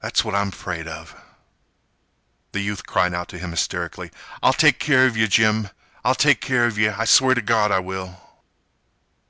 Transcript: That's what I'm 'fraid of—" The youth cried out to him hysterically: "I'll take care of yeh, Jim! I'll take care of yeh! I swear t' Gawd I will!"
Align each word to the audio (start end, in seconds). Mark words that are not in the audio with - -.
That's 0.00 0.24
what 0.24 0.34
I'm 0.34 0.50
'fraid 0.50 0.88
of—" 0.88 1.14
The 2.52 2.62
youth 2.62 2.86
cried 2.86 3.12
out 3.12 3.28
to 3.28 3.38
him 3.38 3.50
hysterically: 3.50 4.10
"I'll 4.42 4.54
take 4.54 4.78
care 4.80 5.04
of 5.04 5.14
yeh, 5.14 5.26
Jim! 5.26 5.68
I'll 6.06 6.14
take 6.14 6.40
care 6.40 6.64
of 6.64 6.78
yeh! 6.78 6.94
I 6.96 7.04
swear 7.04 7.34
t' 7.34 7.42
Gawd 7.42 7.70
I 7.70 7.80
will!" 7.80 8.18